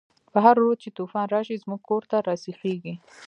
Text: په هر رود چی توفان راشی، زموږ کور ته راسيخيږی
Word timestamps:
په 0.31 0.37
هر 0.45 0.55
رود 0.63 0.77
چی 0.83 0.89
توفان 0.97 1.27
راشی، 1.33 1.61
زموږ 1.63 1.79
کور 1.89 2.03
ته 2.11 2.17
راسيخيږی 2.27 2.93